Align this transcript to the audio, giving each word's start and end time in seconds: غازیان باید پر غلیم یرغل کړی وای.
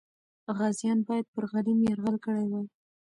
غازیان 0.57 0.99
باید 1.07 1.25
پر 1.33 1.43
غلیم 1.51 1.79
یرغل 1.89 2.15
کړی 2.25 2.45
وای. 2.47 2.67